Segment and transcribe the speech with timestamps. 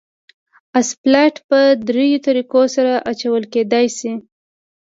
[0.79, 4.13] اسفالټ په دریو طریقو سره اچول کېدای شي